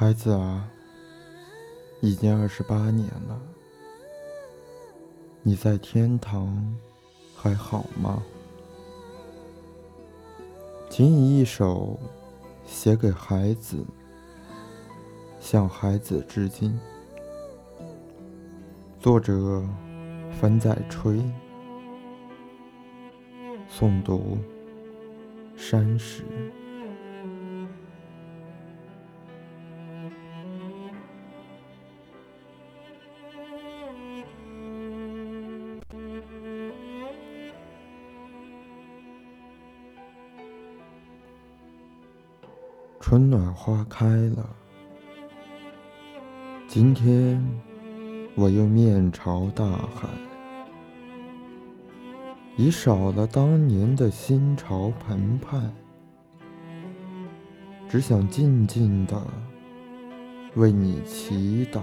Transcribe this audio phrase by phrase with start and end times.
[0.00, 0.66] 孩子啊，
[2.00, 3.38] 已经二十八年了，
[5.42, 6.74] 你在天堂
[7.36, 8.22] 还好吗？
[10.88, 12.00] 请以一首
[12.64, 13.84] 写给孩子，
[15.38, 16.80] 向孩子致敬。
[18.98, 19.62] 作者：
[20.40, 21.22] 风在吹，
[23.70, 24.38] 诵读：
[25.58, 26.24] 山石。
[43.00, 44.46] 春暖花开了，
[46.68, 47.42] 今天
[48.34, 50.06] 我又面朝大海，
[52.58, 55.58] 已少了当年的心潮澎湃，
[57.88, 59.18] 只想静静的
[60.56, 61.80] 为你祈祷。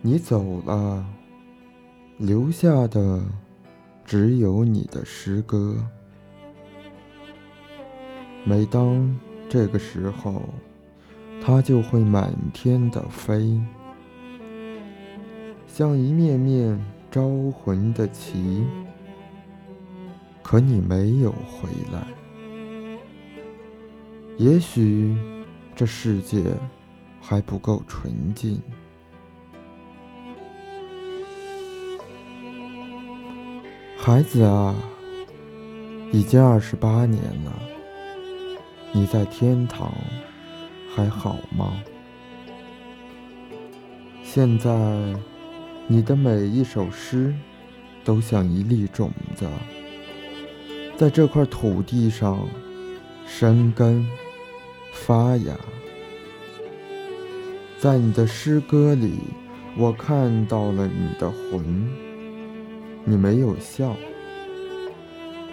[0.00, 1.06] 你走了，
[2.16, 3.22] 留下的
[4.06, 5.76] 只有你的诗歌。
[8.44, 10.42] 每当这个时候，
[11.44, 13.60] 它就会满天的飞，
[15.66, 16.78] 像一面面
[17.10, 18.66] 招魂的旗。
[20.42, 22.04] 可你没有回来，
[24.36, 25.16] 也许
[25.74, 26.42] 这世界
[27.20, 28.60] 还不够纯净。
[33.96, 34.74] 孩子啊，
[36.12, 37.71] 已经二十八年了。
[38.94, 39.90] 你在天堂
[40.94, 41.82] 还好吗？
[44.22, 44.70] 现在，
[45.86, 47.34] 你的每一首诗
[48.04, 49.48] 都像一粒种子，
[50.94, 52.46] 在这块土地上
[53.26, 54.06] 生根
[54.92, 55.54] 发芽。
[57.78, 59.14] 在你的诗歌里，
[59.78, 61.90] 我看到了你的魂。
[63.04, 63.96] 你没有笑，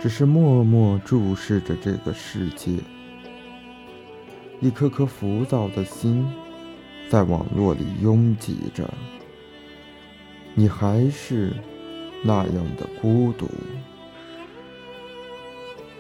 [0.02, 2.74] 只是默默注视着这个世界。
[4.62, 6.28] 一颗颗浮躁的心，
[7.10, 8.94] 在网络里拥挤着。
[10.54, 11.54] 你还是
[12.26, 13.48] 那样的孤独。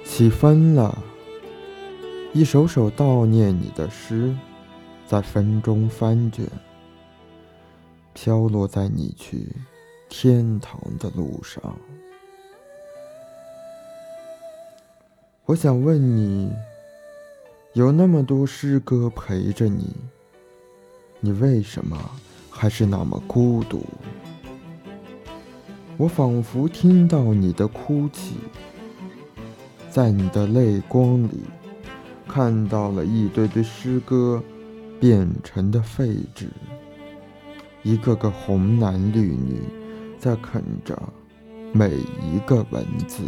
[0.03, 1.01] 起风了，
[2.33, 4.35] 一首首悼念你的诗，
[5.07, 6.45] 在风中翻卷，
[8.13, 9.47] 飘落在你去
[10.09, 11.61] 天堂的路上。
[15.45, 16.51] 我想问你。
[17.79, 19.95] 有那么多诗歌陪着你，
[21.21, 21.97] 你为什么
[22.49, 23.85] 还是那么孤独？
[25.95, 28.35] 我仿佛听到你的哭泣，
[29.89, 31.39] 在你的泪光里，
[32.27, 34.43] 看到了一堆堆诗歌
[34.99, 36.49] 变成的废纸，
[37.83, 39.61] 一个个红男绿女
[40.19, 41.01] 在啃着
[41.71, 43.23] 每一个文字。